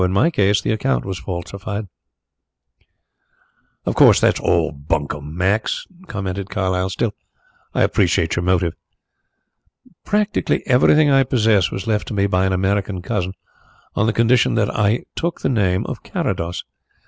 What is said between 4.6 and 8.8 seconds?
bunkum, Max" commented Carlyle. "Still, I appreciate your motive."